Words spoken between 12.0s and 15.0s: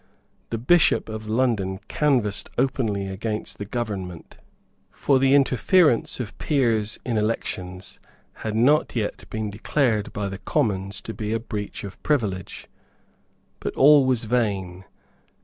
privilege. But all was vain.